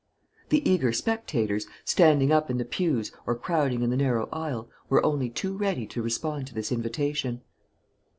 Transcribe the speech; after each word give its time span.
The 0.49 0.67
eager 0.67 0.91
spectators, 0.93 1.67
standing 1.85 2.31
up 2.31 2.49
in 2.49 2.57
the 2.57 2.65
pews 2.65 3.11
or 3.27 3.35
crowding 3.35 3.83
in 3.83 3.91
the 3.91 3.95
narrow 3.95 4.29
aisle, 4.31 4.67
were 4.89 5.05
only 5.05 5.29
too 5.29 5.55
ready 5.55 5.85
to 5.85 6.01
respond 6.01 6.47
to 6.47 6.55
this 6.55 6.71
invitation. 6.71 7.43